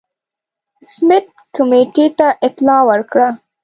سمیت 0.93 1.25
کمېټې 1.55 2.07
ته 2.17 2.27
اطلاع 2.47 2.81
ورکړه. 2.89 3.27